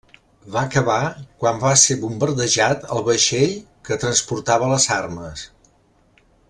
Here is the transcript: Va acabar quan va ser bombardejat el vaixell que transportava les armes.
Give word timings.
Va 0.53 0.61
acabar 0.67 0.95
quan 1.43 1.59
va 1.65 1.73
ser 1.81 1.97
bombardejat 2.05 2.89
el 2.97 3.05
vaixell 3.11 3.55
que 3.89 4.01
transportava 4.05 4.75
les 4.75 4.93
armes. 5.01 5.49